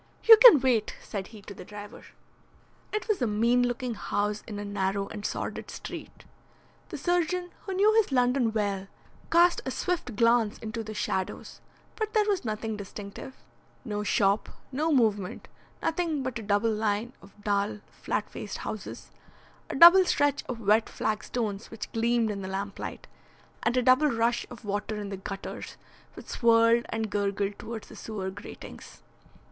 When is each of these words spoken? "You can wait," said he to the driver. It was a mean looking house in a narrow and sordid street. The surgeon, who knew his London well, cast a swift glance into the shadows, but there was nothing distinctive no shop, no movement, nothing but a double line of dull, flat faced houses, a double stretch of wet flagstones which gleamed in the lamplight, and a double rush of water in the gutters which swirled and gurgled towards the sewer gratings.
"You 0.23 0.35
can 0.37 0.61
wait," 0.61 0.95
said 0.99 1.27
he 1.27 1.43
to 1.43 1.53
the 1.53 1.63
driver. 1.63 2.01
It 2.91 3.07
was 3.07 3.21
a 3.21 3.27
mean 3.27 3.61
looking 3.67 3.93
house 3.93 4.41
in 4.47 4.57
a 4.57 4.65
narrow 4.65 5.07
and 5.09 5.23
sordid 5.23 5.69
street. 5.69 6.25
The 6.89 6.97
surgeon, 6.97 7.51
who 7.67 7.75
knew 7.75 7.93
his 7.93 8.11
London 8.11 8.51
well, 8.51 8.87
cast 9.29 9.61
a 9.63 9.69
swift 9.69 10.15
glance 10.15 10.57
into 10.57 10.83
the 10.83 10.95
shadows, 10.95 11.61
but 11.95 12.15
there 12.15 12.25
was 12.27 12.43
nothing 12.43 12.75
distinctive 12.75 13.35
no 13.85 14.01
shop, 14.01 14.49
no 14.71 14.91
movement, 14.91 15.47
nothing 15.83 16.23
but 16.23 16.39
a 16.39 16.41
double 16.41 16.73
line 16.73 17.13
of 17.21 17.35
dull, 17.43 17.77
flat 17.91 18.27
faced 18.27 18.57
houses, 18.57 19.11
a 19.69 19.75
double 19.75 20.03
stretch 20.05 20.43
of 20.49 20.59
wet 20.61 20.89
flagstones 20.89 21.69
which 21.69 21.91
gleamed 21.91 22.31
in 22.31 22.41
the 22.41 22.47
lamplight, 22.47 23.05
and 23.61 23.77
a 23.77 23.83
double 23.83 24.07
rush 24.09 24.47
of 24.49 24.65
water 24.65 24.95
in 24.95 25.09
the 25.09 25.17
gutters 25.17 25.77
which 26.15 26.25
swirled 26.25 26.87
and 26.89 27.11
gurgled 27.11 27.59
towards 27.59 27.87
the 27.87 27.95
sewer 27.95 28.31
gratings. 28.31 29.03